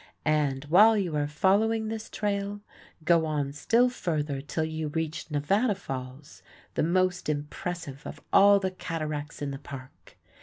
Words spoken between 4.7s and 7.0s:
reach Nevada Falls, the